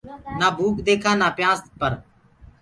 نآ 0.39 0.47
ڀوڪَ 0.57 0.75
ديکانٚ 0.85 1.19
نآ 1.21 1.27
پيآنٚس 1.37 1.61
پر 1.79 1.91